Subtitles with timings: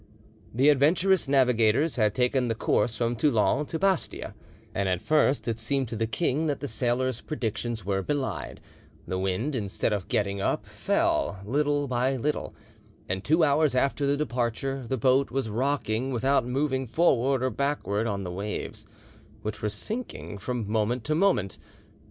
[0.51, 4.33] The adventurous navigators had taken the course from Toulon to Bastia,
[4.73, 8.61] and at first it seemed to the king that the sailors' predictions were belied;
[9.07, 12.55] the wind, instead of getting up, fell little by little,
[13.07, 18.07] and two hours after the departure the boat was rocking without moving forward or backward
[18.07, 18.87] on the waves,
[19.43, 21.59] which were sinking from moment to moment.